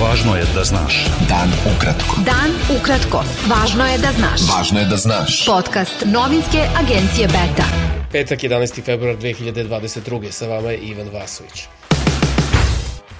Važno 0.00 0.32
je 0.36 0.44
da 0.54 0.62
znaš. 0.64 0.94
Dan 1.28 1.50
ukratko. 1.68 2.22
Dan 2.24 2.54
ukratko. 2.72 3.20
Važno 3.50 3.84
je 3.84 3.98
da 4.00 4.12
znaš. 4.16 4.46
Važno 4.48 4.80
je 4.80 4.86
da 4.88 4.96
znaš. 4.96 5.34
Podcast 5.44 6.06
novinske 6.08 6.62
agencije 6.80 7.26
Beta. 7.28 7.66
Petak 8.12 8.40
11. 8.40 8.80
februar 8.84 9.18
2022. 9.20 10.30
Sa 10.32 10.48
vama 10.48 10.70
je 10.70 10.78
Ivan 10.88 11.10
Vasović. 11.12 11.66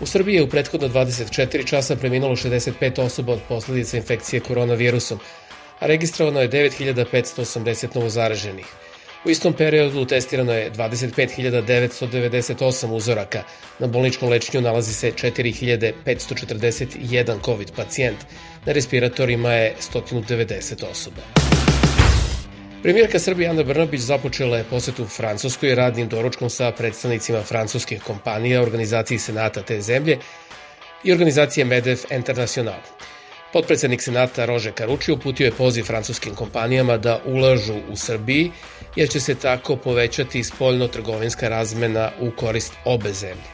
U 0.00 0.06
Srbiji 0.06 0.40
je 0.40 0.42
u 0.42 0.48
prethodno 0.48 0.88
24 0.88 1.66
časa 1.66 1.96
preminulo 1.96 2.36
65 2.36 3.02
osoba 3.04 3.32
od 3.32 3.40
posledica 3.48 3.96
infekcije 3.96 4.40
koronavirusom, 4.40 5.20
a 5.80 5.86
registrovano 5.86 6.40
je 6.40 6.48
9580 6.48 7.94
novozaraženih. 7.94 8.66
U 9.24 9.30
istom 9.30 9.52
periodu 9.52 10.04
testirano 10.04 10.52
je 10.52 10.72
25.998 10.72 12.90
uzoraka. 12.90 13.42
Na 13.78 13.86
bolničkom 13.86 14.28
lečenju 14.28 14.62
nalazi 14.62 14.94
se 14.94 15.12
4.541 15.12 17.44
COVID 17.44 17.72
pacijent. 17.76 18.18
Na 18.66 18.72
respiratorima 18.72 19.52
je 19.52 19.74
190 19.92 20.84
osoba. 20.90 21.22
Premijerka 22.82 23.18
Srbije 23.18 23.48
Ana 23.48 23.62
Brnabić 23.62 24.00
započela 24.00 24.58
je 24.58 24.64
posetu 24.64 25.06
Francuskoj 25.06 25.74
radnim 25.74 26.08
doručkom 26.08 26.50
sa 26.50 26.72
predstavnicima 26.72 27.42
francuskih 27.42 28.02
kompanija, 28.02 28.62
organizaciji 28.62 29.18
Senata 29.18 29.62
te 29.62 29.80
zemlje 29.80 30.18
i 31.04 31.12
organizacije 31.12 31.64
Medef 31.64 32.04
International. 32.10 32.80
Potpredsednik 33.52 34.02
Senata 34.02 34.44
Rože 34.44 34.72
Karuči 34.72 35.12
uputio 35.12 35.44
je 35.44 35.50
poziv 35.50 35.84
francuskim 35.84 36.34
kompanijama 36.34 36.96
da 36.96 37.20
ulažu 37.26 37.74
u 37.92 37.96
Srbiji, 37.96 38.50
jer 38.96 39.08
će 39.08 39.20
se 39.20 39.34
tako 39.34 39.76
povećati 39.76 40.44
spoljno-trgovinska 40.44 41.48
razmena 41.48 42.10
u 42.20 42.30
korist 42.30 42.72
obe 42.84 43.12
zemlje. 43.12 43.50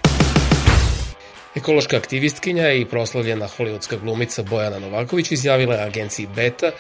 Ekološka 1.55 1.97
aktivistkinja 1.97 2.73
i 2.73 2.85
proslavljena 2.85 3.49
hollywoodska 3.59 4.01
glumica 4.01 4.43
Bojana 4.43 4.79
Novaković 4.79 5.33
izjavila 5.33 5.75
je 5.75 5.87
agenciji 5.87 6.27
Beta 6.37 6.71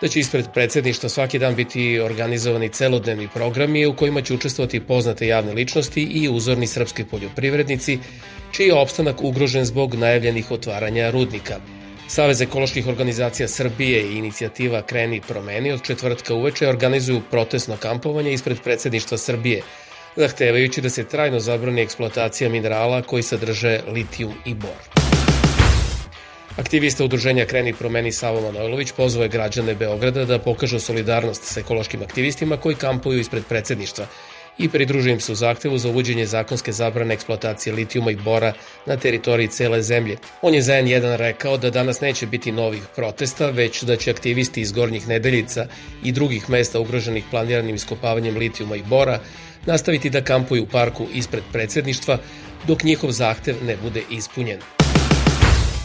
da 0.00 0.08
će 0.08 0.20
ispred 0.20 0.44
predsedništva 0.54 1.08
svaki 1.08 1.38
dan 1.38 1.54
biti 1.54 2.00
organizovani 2.00 2.68
celodnevni 2.68 3.28
programi 3.34 3.86
u 3.86 3.96
kojima 3.96 4.22
će 4.22 4.34
učestvovati 4.34 4.80
poznate 4.80 5.26
javne 5.26 5.52
ličnosti 5.52 6.02
i 6.02 6.28
uzorni 6.28 6.66
srpski 6.66 7.04
poljoprivrednici, 7.04 7.98
čiji 8.52 8.66
je 8.66 8.74
opstanak 8.74 9.22
ugrožen 9.22 9.64
zbog 9.64 9.94
najavljenih 9.94 10.50
otvaranja 10.50 11.10
rudnika– 11.10 11.60
Savez 12.10 12.40
ekoloških 12.40 12.86
organizacija 12.86 13.48
Srbije 13.48 14.00
i 14.02 14.16
inicijativa 14.18 14.82
Kreni 14.82 15.20
promeni 15.28 15.72
od 15.72 15.82
četvrtka 15.82 16.34
uveče 16.34 16.68
organizuju 16.68 17.20
protestno 17.30 17.76
kampovanje 17.76 18.32
ispred 18.32 18.58
predsedništva 18.64 19.18
Srbije, 19.18 19.62
zahtevajući 20.16 20.80
da 20.80 20.90
se 20.90 21.04
trajno 21.04 21.40
zabrani 21.40 21.82
eksploatacija 21.82 22.50
minerala 22.50 23.02
koji 23.02 23.22
sadrže 23.22 23.80
litijum 23.92 24.34
i 24.44 24.54
bor. 24.54 25.06
Aktivista 26.56 27.04
udruženja 27.04 27.46
Kreni 27.46 27.74
promeni 27.74 28.12
Savo 28.12 28.40
Manojlović 28.40 28.92
pozvao 28.92 29.22
je 29.22 29.28
građane 29.28 29.74
Beograda 29.74 30.24
da 30.24 30.38
pokažu 30.38 30.80
solidarnost 30.80 31.44
sa 31.44 31.60
ekološkim 31.60 32.02
aktivistima 32.02 32.56
koji 32.56 32.74
kampuju 32.74 33.20
ispred 33.20 33.44
predsedništva 33.48 34.06
i 34.60 34.68
pridružujem 34.68 35.20
se 35.20 35.32
u 35.32 35.34
zahtevu 35.34 35.78
za 35.78 35.88
uvođenje 35.88 36.26
zakonske 36.26 36.72
zabrane 36.72 37.14
eksploatacije 37.14 37.72
litijuma 37.72 38.10
i 38.10 38.16
bora 38.16 38.52
na 38.86 38.96
teritoriji 38.96 39.48
cele 39.48 39.82
zemlje. 39.82 40.16
On 40.42 40.54
je 40.54 40.62
za 40.62 40.72
N1 40.72 41.16
rekao 41.16 41.56
da 41.56 41.70
danas 41.70 42.00
neće 42.00 42.26
biti 42.26 42.52
novih 42.52 42.82
protesta, 42.96 43.50
već 43.50 43.82
da 43.82 43.96
će 43.96 44.10
aktivisti 44.10 44.60
iz 44.60 44.72
Gornjih 44.72 45.08
Nedeljica 45.08 45.66
i 46.04 46.12
drugih 46.12 46.50
mesta 46.50 46.80
ugroženih 46.80 47.24
planiranim 47.30 47.74
iskopavanjem 47.74 48.36
litijuma 48.36 48.76
i 48.76 48.82
bora 48.82 49.20
nastaviti 49.66 50.10
da 50.10 50.24
kampuju 50.24 50.62
u 50.62 50.66
parku 50.66 51.06
ispred 51.12 51.42
predsedništva 51.52 52.18
dok 52.66 52.82
njihov 52.82 53.10
zahtev 53.10 53.64
ne 53.64 53.76
bude 53.82 54.02
ispunjen. 54.10 54.60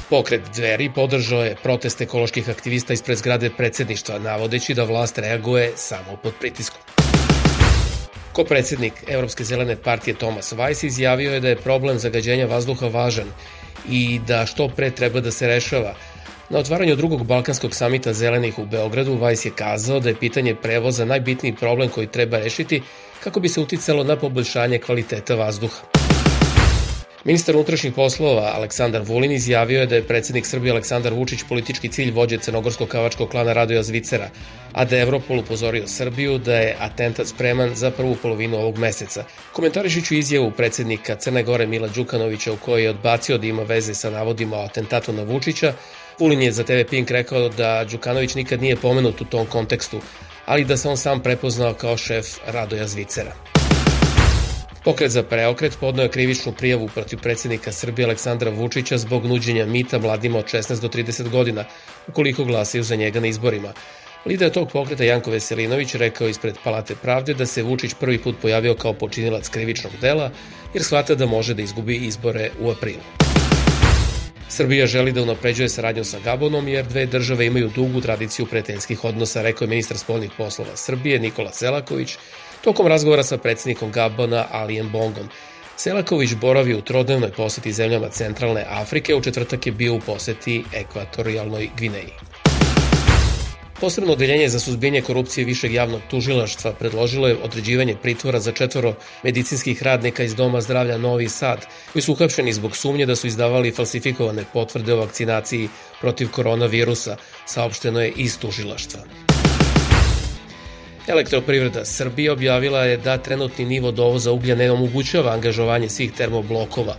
Pokret 0.09 0.41
Dveri 0.55 0.89
podržao 0.95 1.43
je 1.43 1.55
protest 1.63 2.01
ekoloških 2.01 2.49
aktivista 2.49 2.93
ispred 2.93 3.17
zgrade 3.17 3.49
predsedništva, 3.57 4.19
navodeći 4.19 4.73
da 4.73 4.83
vlast 4.83 5.17
reaguje 5.17 5.71
samo 5.75 6.17
pod 6.23 6.33
pritiskom. 6.39 7.04
Ko 8.35 8.43
predsednik 8.43 8.93
Evropske 9.07 9.43
zelene 9.43 9.75
partije 9.75 10.13
Tomas 10.19 10.53
Weiss 10.53 10.85
izjavio 10.85 11.33
je 11.33 11.39
da 11.39 11.49
je 11.49 11.55
problem 11.55 11.99
zagađenja 11.99 12.45
vazduha 12.45 12.87
važan 12.87 13.29
i 13.89 14.19
da 14.27 14.45
što 14.45 14.67
pre 14.67 14.91
treba 14.91 15.21
da 15.21 15.31
se 15.31 15.47
rešava. 15.47 15.93
Na 16.49 16.59
otvaranju 16.59 16.95
drugog 16.95 17.23
Balkanskog 17.25 17.75
samita 17.75 18.13
zelenih 18.13 18.59
u 18.59 18.65
Beogradu 18.65 19.15
Weiss 19.15 19.45
je 19.45 19.51
kazao 19.55 19.99
da 19.99 20.09
je 20.09 20.19
pitanje 20.19 20.55
prevoza 20.55 21.05
najbitniji 21.05 21.55
problem 21.55 21.89
koji 21.89 22.07
treba 22.07 22.37
rešiti 22.39 22.81
kako 23.23 23.39
bi 23.39 23.49
se 23.49 23.61
uticalo 23.61 24.03
na 24.03 24.15
poboljšanje 24.15 24.79
kvaliteta 24.79 25.35
vazduha. 25.35 25.94
Ministar 27.25 27.55
unutrašnjih 27.55 27.93
poslova 27.93 28.51
Aleksandar 28.55 29.01
Vulin 29.01 29.31
izjavio 29.31 29.79
je 29.79 29.85
da 29.85 29.95
je 29.95 30.03
predsednik 30.07 30.45
Srbije 30.45 30.71
Aleksandar 30.71 31.13
Vučić 31.13 31.39
politički 31.49 31.89
cilj 31.89 32.11
vođe 32.11 32.37
crnogorskog 32.37 32.87
kavačkog 32.87 33.29
klana 33.29 33.53
Radoja 33.53 33.83
Zvicera, 33.83 34.29
a 34.73 34.85
da 34.85 34.95
je 34.95 35.01
Evropol 35.01 35.39
upozorio 35.39 35.87
Srbiju 35.87 36.37
da 36.37 36.55
je 36.55 36.75
atentat 36.79 37.27
spreman 37.27 37.75
za 37.75 37.91
prvu 37.91 38.15
polovinu 38.21 38.57
ovog 38.57 38.77
meseca. 38.77 39.23
Komentarišiću 39.53 40.15
izjavu 40.15 40.51
predsednika 40.51 41.15
Crne 41.15 41.43
Gore 41.43 41.67
Mila 41.67 41.87
Đukanovića 41.87 42.53
u 42.53 42.57
kojoj 42.57 42.83
je 42.83 42.89
odbacio 42.89 43.37
da 43.37 43.47
ima 43.47 43.63
veze 43.63 43.93
sa 43.93 44.09
navodima 44.09 44.57
o 44.57 44.65
atentatu 44.65 45.13
na 45.13 45.23
Vučića, 45.23 45.73
Vulin 46.19 46.41
je 46.41 46.51
za 46.51 46.63
TV 46.63 46.85
Pink 46.89 47.11
rekao 47.11 47.49
da 47.49 47.85
Đukanović 47.91 48.35
nikad 48.35 48.61
nije 48.61 48.75
pomenut 48.75 49.21
u 49.21 49.25
tom 49.25 49.45
kontekstu, 49.45 50.01
ali 50.45 50.65
da 50.65 50.77
se 50.77 50.89
on 50.89 50.97
sam 50.97 51.23
prepoznao 51.23 51.73
kao 51.73 51.97
šef 51.97 52.37
Radoja 52.47 52.87
Zvicera. 52.87 53.54
Pokret 54.85 55.11
za 55.11 55.23
preokret 55.23 55.77
podnoje 55.79 56.05
je 56.05 56.11
krivičnu 56.11 56.51
prijavu 56.51 56.89
protiv 56.93 57.19
predsednika 57.19 57.71
Srbije 57.71 58.05
Aleksandra 58.05 58.51
Vučića 58.51 58.97
zbog 58.97 59.25
nuđenja 59.25 59.65
mita 59.65 59.99
mladima 59.99 60.39
od 60.39 60.45
16 60.45 60.81
do 60.81 60.87
30 60.87 61.29
godina, 61.29 61.63
ukoliko 62.07 62.43
glasaju 62.43 62.83
za 62.83 62.95
njega 62.95 63.19
na 63.19 63.27
izborima. 63.27 63.73
Lider 64.25 64.51
tog 64.51 64.71
pokreta 64.71 65.03
Janko 65.03 65.31
Veselinović 65.31 65.95
rekao 65.95 66.27
ispred 66.27 66.55
Palate 66.63 66.95
pravde 66.95 67.33
da 67.33 67.45
se 67.45 67.63
Vučić 67.63 67.93
prvi 67.99 68.17
put 68.17 68.35
pojavio 68.41 68.75
kao 68.75 68.93
počinilac 68.93 69.49
krivičnog 69.49 69.93
dela, 70.01 70.31
jer 70.73 70.83
shvata 70.83 71.15
da 71.15 71.25
može 71.25 71.53
da 71.53 71.61
izgubi 71.61 71.95
izbore 71.95 72.51
u 72.59 72.69
aprilu. 72.69 73.01
Srbija 74.49 74.87
želi 74.87 75.11
da 75.11 75.21
unapređuje 75.21 75.69
saradnju 75.69 76.03
sa 76.03 76.19
Gabonom 76.19 76.67
jer 76.67 76.85
dve 76.85 77.05
države 77.05 77.45
imaju 77.45 77.71
dugu 77.75 78.01
tradiciju 78.01 78.45
prijateljskih 78.45 79.03
odnosa, 79.03 79.41
rekao 79.41 79.65
je 79.65 79.69
ministar 79.69 79.97
spoljnih 79.97 80.31
poslova 80.37 80.75
Srbije 80.75 81.19
Nikola 81.19 81.51
Selaković 81.51 82.17
tokom 82.65 82.87
razgovora 82.87 83.23
sa 83.23 83.37
predsednikom 83.37 83.91
Gabona 83.91 84.45
Alijem 84.51 84.89
Bongom. 84.89 85.29
Selaković 85.77 86.33
boravi 86.33 86.73
u 86.73 86.81
trodnevnoj 86.81 87.31
poseti 87.31 87.73
zemljama 87.73 88.09
centralne 88.09 88.65
Afrike, 88.69 89.15
u 89.15 89.21
četvrtak 89.21 89.65
je 89.65 89.71
bio 89.71 89.93
u 89.93 89.99
poseti 89.99 90.63
ekvatorijalnoj 90.73 91.69
Gvineji. 91.77 92.13
Posebno 93.81 94.13
odeljenje 94.13 94.49
za 94.49 94.59
suzbijenje 94.59 95.01
korupcije 95.01 95.45
Višeg 95.45 95.73
javnog 95.73 96.01
tužilaštva 96.09 96.73
predložilo 96.73 97.27
je 97.27 97.37
određivanje 97.43 97.95
pritvora 98.01 98.39
za 98.39 98.51
četvoro 98.51 98.95
medicinskih 99.23 99.83
radnika 99.83 100.23
iz 100.23 100.35
Doma 100.35 100.61
zdravlja 100.61 100.97
Novi 100.97 101.29
Sad, 101.29 101.67
koji 101.93 102.01
su 102.01 102.11
uhapšeni 102.11 102.53
zbog 102.53 102.77
sumnje 102.77 103.05
da 103.05 103.15
su 103.15 103.27
izdavali 103.27 103.71
falsifikovane 103.71 104.43
potvrde 104.53 104.93
o 104.93 104.97
vakcinaciji 104.97 105.69
protiv 106.01 106.31
koronavirusa, 106.31 107.17
saopšteno 107.45 108.01
je 108.01 108.13
iz 108.15 108.39
tužilaštva. 108.39 109.34
Elektroprivreda 111.07 111.85
Srbije 111.85 112.31
objavila 112.31 112.83
je 112.83 112.97
da 112.97 113.17
trenutni 113.17 113.65
nivo 113.65 113.91
dovoza 113.91 114.31
uglja 114.31 114.55
ne 114.55 114.71
omogućava 114.71 115.31
angažovanje 115.31 115.89
svih 115.89 116.11
termoblokova, 116.11 116.95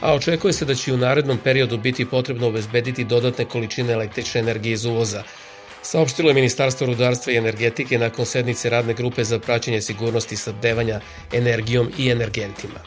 a 0.00 0.14
očekuje 0.14 0.52
se 0.52 0.64
da 0.64 0.74
će 0.74 0.92
u 0.92 0.96
narednom 0.96 1.38
periodu 1.44 1.78
biti 1.78 2.06
potrebno 2.06 2.46
obezbediti 2.48 3.04
dodatne 3.04 3.44
količine 3.44 3.92
električne 3.92 4.40
energije 4.40 4.72
iz 4.72 4.84
uvoza. 4.84 5.22
Saopštilo 5.82 6.30
je 6.30 6.34
Ministarstvo 6.34 6.86
rudarstva 6.86 7.32
i 7.32 7.36
energetike 7.36 7.98
nakon 7.98 8.26
sednice 8.26 8.70
radne 8.70 8.94
grupe 8.94 9.24
za 9.24 9.38
praćenje 9.38 9.80
sigurnosti 9.80 10.36
sabdevanja 10.36 11.00
energijom 11.32 11.92
i 11.98 12.10
energentima. 12.10 12.80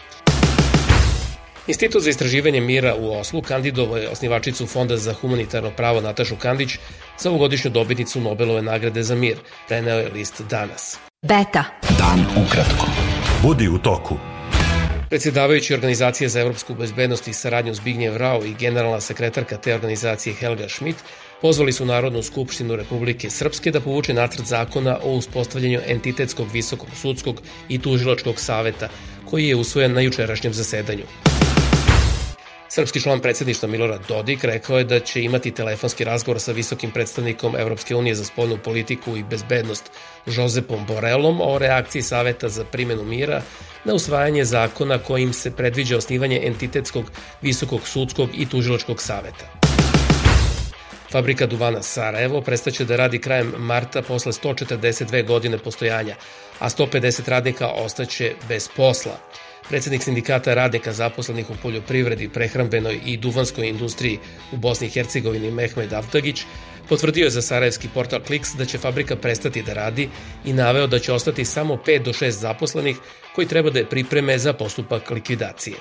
Institut 1.68 2.04
za 2.04 2.10
istraživanje 2.10 2.62
mira 2.62 2.96
u 2.96 3.12
Oslu 3.12 3.42
kandidovo 3.42 3.98
je 3.98 4.10
osnivačicu 4.10 4.68
Fonda 4.68 4.98
za 4.98 5.14
humanitarno 5.14 5.72
pravo 5.72 6.02
Natašu 6.02 6.36
Kandić 6.36 6.70
za 7.20 7.30
ovogodišnju 7.30 7.72
dobitnicu 7.72 8.22
Nobelove 8.22 8.62
nagrade 8.62 9.04
za 9.04 9.16
mir, 9.16 9.38
preneo 9.68 10.00
je 10.00 10.10
list 10.10 10.42
danas. 10.50 10.98
Beta. 11.22 11.64
Dan 11.98 12.26
ukratko. 12.46 12.88
Budi 13.42 13.68
u 13.68 13.78
toku. 13.78 14.18
Predsjedavajući 15.10 15.74
organizacije 15.74 16.30
za 16.30 16.40
evropsku 16.40 16.76
bezbednost 16.76 17.28
i 17.28 17.34
saradnju 17.34 17.74
Zbignjev 17.74 18.18
Rao 18.18 18.46
i 18.46 18.54
generalna 18.54 19.02
sekretarka 19.02 19.58
te 19.58 19.76
organizacije 19.76 20.36
Helga 20.36 20.70
Schmidt 20.70 20.98
pozvali 21.42 21.72
su 21.72 21.86
Narodnu 21.86 22.24
skupštinu 22.24 22.76
Republike 22.76 23.30
Srpske 23.30 23.72
da 23.72 23.82
povuče 23.82 24.14
nacrt 24.14 24.46
zakona 24.46 25.00
o 25.04 25.12
uspostavljanju 25.12 25.80
entitetskog 25.88 26.48
visokog 26.54 26.90
sudskog 27.02 27.42
i 27.70 27.82
tužilačkog 27.82 28.40
saveta 28.40 28.90
koji 29.26 29.48
je 29.48 29.56
usvojen 29.56 29.94
na 29.94 30.02
jučerašnjem 30.02 30.54
zasedanju. 30.54 31.04
Srpski 32.74 33.02
član 33.02 33.20
predsedništva 33.20 33.70
Milorad 33.70 34.02
Dodik 34.08 34.44
rekao 34.44 34.78
je 34.78 34.84
da 34.84 35.00
će 35.00 35.22
imati 35.22 35.52
telefonski 35.52 36.04
razgovor 36.04 36.42
sa 36.42 36.52
visokim 36.52 36.92
predstavnikom 36.92 37.56
Evropske 37.56 37.96
unije 37.96 38.16
za 38.16 38.26
spoljnu 38.26 38.58
politiku 38.58 39.18
i 39.18 39.24
bezbednost 39.24 39.92
Josepom 40.26 40.86
Borelom 40.86 41.42
o 41.42 41.58
reakciji 41.58 42.02
Saveta 42.02 42.50
za 42.50 42.66
primjenu 42.66 43.04
mira 43.04 43.42
na 43.86 43.94
usvajanje 43.94 44.46
zakona 44.46 44.98
kojim 44.98 45.34
se 45.34 45.52
predviđa 45.52 45.98
osnivanje 45.98 46.42
entitetskog 46.44 47.12
visokog 47.42 47.88
sudskog 47.88 48.30
i 48.34 48.50
tužilačkog 48.50 49.02
saveta. 49.02 49.46
Fabrika 51.12 51.46
duvana 51.46 51.82
Sarajevo 51.82 52.42
prestaće 52.42 52.86
da 52.86 52.96
radi 52.96 53.20
krajem 53.20 53.54
marta 53.58 54.02
posle 54.02 54.32
142 54.32 55.26
godine 55.28 55.58
postojanja, 55.58 56.16
a 56.60 56.70
150 56.70 57.30
radnika 57.30 57.68
ostaće 57.68 58.34
bez 58.48 58.70
posla. 58.76 59.18
Predsednik 59.70 60.04
sindikata 60.04 60.54
radnika 60.54 60.94
zaposlenih 60.94 61.50
u 61.50 61.56
poljoprivredi, 61.62 62.30
prehrambenoj 62.30 63.00
i 63.06 63.18
duvanskoj 63.18 63.68
industriji 63.68 64.20
u 64.52 64.58
Bosni 64.58 64.88
i 64.88 64.90
Hercegovini 64.90 65.52
Mehmed 65.52 65.94
Avtagić 65.94 66.44
potvrdio 66.90 67.24
je 67.24 67.30
za 67.30 67.42
sarajevski 67.42 67.90
portal 67.94 68.20
Kliks 68.20 68.50
da 68.58 68.66
će 68.66 68.78
fabrika 68.78 69.16
prestati 69.16 69.64
da 69.64 69.74
radi 69.74 70.10
i 70.46 70.54
naveo 70.54 70.88
da 70.88 71.00
će 71.00 71.14
ostati 71.14 71.46
samo 71.46 71.80
5 71.88 72.04
do 72.04 72.14
6 72.14 72.30
zaposlenih 72.30 72.98
koji 73.36 73.48
treba 73.48 73.70
da 73.70 73.80
je 73.80 73.90
pripreme 73.90 74.38
za 74.38 74.54
postupak 74.54 75.12
likvidacije. 75.12 75.76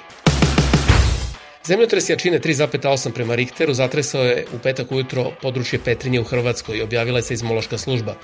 Zemljotres 1.67 2.09
jačine 2.11 2.41
3,8 2.41 3.13
prema 3.13 3.35
Richteru 3.35 3.75
zatresao 3.75 4.25
je 4.25 4.47
u 4.53 4.59
petak 4.59 4.93
ujutro 4.93 5.31
područje 5.43 5.79
Petrinje 5.85 6.21
u 6.21 6.25
Hrvatskoj, 6.25 6.83
objavila 6.83 7.19
je 7.19 7.23
seizmološka 7.23 7.79
služba. 7.79 8.15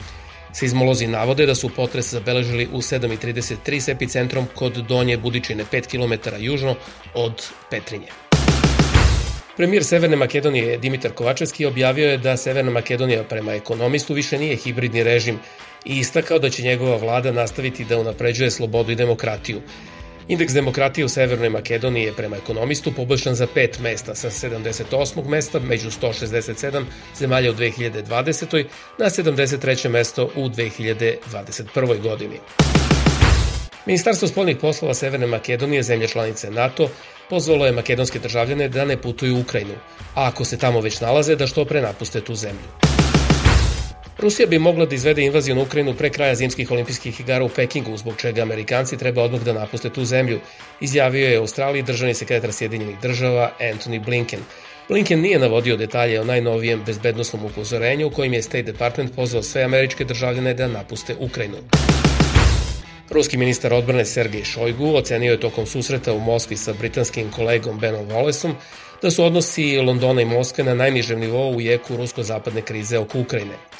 Seizmolozi 0.52 1.06
navode 1.06 1.46
da 1.46 1.54
su 1.54 1.68
potres 1.68 2.12
zabeležili 2.12 2.68
u 2.72 2.78
7.33 2.78 3.80
s 3.80 3.88
epicentrom 3.88 4.46
kod 4.54 4.72
Donje 4.72 5.16
Budičine 5.16 5.64
5 5.72 5.86
km 5.86 6.42
južno 6.44 6.74
od 7.14 7.46
Petrinje. 7.70 8.08
Premijer 9.56 9.84
Severne 9.84 10.16
Makedonije 10.16 10.78
Dimitar 10.78 11.12
Kovačevski 11.12 11.66
objavio 11.66 12.10
je 12.10 12.18
da 12.18 12.36
Severna 12.36 12.70
Makedonija 12.70 13.24
prema 13.24 13.52
ekonomistu 13.52 14.14
više 14.14 14.38
nije 14.38 14.56
hibridni 14.56 15.02
režim 15.02 15.38
i 15.84 15.98
istakao 15.98 16.38
da 16.38 16.50
će 16.50 16.62
njegova 16.62 16.96
vlada 16.96 17.32
nastaviti 17.32 17.84
da 17.84 17.98
unapređuje 17.98 18.50
slobodu 18.50 18.92
i 18.92 18.96
demokratiju. 18.96 19.60
Indeks 20.28 20.52
demokratije 20.52 21.04
u 21.04 21.08
Severnoj 21.08 21.48
Makedoniji 21.48 22.04
je 22.04 22.12
prema 22.12 22.36
ekonomistu 22.36 22.92
poboljšan 22.92 23.34
za 23.34 23.46
pet 23.54 23.78
mesta 23.78 24.14
sa 24.14 24.30
78. 24.30 25.28
mesta 25.28 25.58
među 25.58 25.90
167 25.90 26.84
zemalja 27.16 27.50
u 27.50 27.54
2020. 27.54 28.64
na 28.98 29.06
73. 29.06 29.88
mesto 29.88 30.30
u 30.36 30.48
2021. 30.48 32.02
godini. 32.02 32.36
Ministarstvo 33.86 34.28
spoljnih 34.28 34.56
poslova 34.56 34.94
Severne 34.94 35.26
Makedonije, 35.26 35.82
zemlje 35.82 36.08
članice 36.08 36.50
NATO, 36.50 36.90
pozvalo 37.30 37.66
je 37.66 37.72
makedonske 37.72 38.18
državljane 38.18 38.68
da 38.68 38.84
ne 38.84 38.96
putuju 38.96 39.36
u 39.36 39.40
Ukrajinu, 39.40 39.74
a 40.14 40.28
ako 40.28 40.44
se 40.44 40.58
tamo 40.58 40.80
već 40.80 41.00
nalaze, 41.00 41.36
da 41.36 41.46
što 41.46 41.64
pre 41.64 41.82
napuste 41.82 42.20
tu 42.20 42.34
zemlju. 42.34 42.87
Rusija 44.18 44.46
bi 44.46 44.58
mogla 44.58 44.86
da 44.86 44.94
izvede 44.94 45.22
invaziju 45.22 45.54
na 45.54 45.62
Ukrajinu 45.62 45.94
pre 45.94 46.10
kraja 46.10 46.34
zimskih 46.34 46.70
olimpijskih 46.70 47.20
igara 47.20 47.44
u 47.44 47.48
Pekingu, 47.48 47.96
zbog 47.96 48.16
čega 48.16 48.42
Amerikanci 48.42 48.96
treba 48.96 49.22
odmah 49.22 49.40
da 49.40 49.52
napuste 49.52 49.90
tu 49.90 50.04
zemlju, 50.04 50.40
izjavio 50.80 51.28
je 51.28 51.36
Australiji 51.36 51.82
državni 51.82 52.14
sekretar 52.14 52.52
Sjedinjenih 52.52 52.96
država 53.02 53.52
Anthony 53.60 54.04
Blinken. 54.04 54.40
Blinken 54.88 55.20
nije 55.20 55.38
navodio 55.38 55.76
detalje 55.76 56.20
o 56.20 56.24
najnovijem 56.24 56.82
bezbednostnom 56.86 57.44
upozorenju 57.44 58.06
u 58.06 58.10
kojim 58.10 58.32
je 58.32 58.42
State 58.42 58.62
Department 58.62 59.14
pozvao 59.16 59.42
sve 59.42 59.62
američke 59.62 60.04
državljane 60.04 60.54
da 60.54 60.68
napuste 60.68 61.16
Ukrajinu. 61.20 61.56
Ruski 63.10 63.36
ministar 63.36 63.72
odbrane 63.72 64.04
Sergej 64.04 64.44
Šojgu 64.44 64.96
ocenio 64.96 65.32
je 65.32 65.40
tokom 65.40 65.66
susreta 65.66 66.12
u 66.12 66.20
Moskvi 66.20 66.56
sa 66.56 66.72
britanskim 66.72 67.30
kolegom 67.30 67.78
Benom 67.78 68.06
Wallaceom 68.06 68.52
da 69.02 69.10
su 69.10 69.24
odnosi 69.24 69.76
Londona 69.76 70.22
i 70.22 70.24
Moskve 70.24 70.64
na 70.64 70.74
najnižem 70.74 71.20
nivou 71.20 71.56
u 71.56 71.60
jeku 71.60 71.96
rusko-zapadne 71.96 72.62
krize 72.62 72.98
oko 72.98 73.20
Ukrajine. 73.20 73.77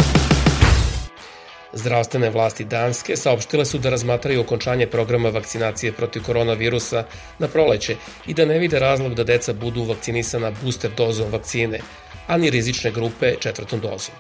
Zdravstvene 1.72 2.30
vlasti 2.30 2.64
Danske 2.64 3.16
saopštile 3.16 3.64
su 3.64 3.78
da 3.78 3.90
razmatraju 3.90 4.40
okončanje 4.40 4.86
programa 4.86 5.28
vakcinacije 5.28 5.92
protiv 5.92 6.22
koronavirusa 6.22 7.04
na 7.38 7.48
proleće 7.48 7.96
i 8.26 8.34
da 8.34 8.44
ne 8.44 8.58
vide 8.58 8.78
razlog 8.78 9.14
da 9.14 9.24
deca 9.24 9.52
budu 9.52 9.84
vakcinisana 9.84 10.52
booster 10.62 10.90
dozom 10.96 11.30
vakcine, 11.32 11.80
a 12.26 12.36
ni 12.36 12.50
rizične 12.50 12.90
grupe 12.90 13.34
četvrtom 13.40 13.80
dozom. 13.80 14.14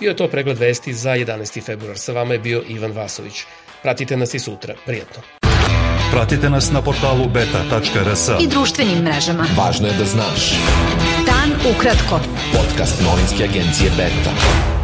Bio 0.00 0.08
je 0.08 0.16
to 0.16 0.28
pregled 0.28 0.58
vesti 0.58 0.94
za 0.94 1.10
11. 1.10 1.64
februar. 1.64 1.98
Sa 1.98 2.12
vama 2.12 2.32
je 2.32 2.38
bio 2.38 2.62
Ivan 2.68 2.92
Vasović. 2.92 3.42
Pratite 3.82 4.16
nas 4.16 4.34
i 4.34 4.38
sutra. 4.38 4.74
Prijetno. 4.86 5.22
Pratite 6.10 6.50
nas 6.50 6.70
na 6.72 6.82
portalu 6.82 7.28
beta.rs 7.28 8.28
i 8.40 8.46
društvenim 8.46 8.98
mrežama. 8.98 9.46
Važno 9.56 9.88
je 9.88 9.94
da 9.98 10.04
znaš. 10.04 10.50
Dan 11.26 11.74
ukratko. 11.74 12.20
Podcast 12.52 13.02
novinske 13.02 13.44
agencije 13.44 13.90
Beta. 13.90 14.75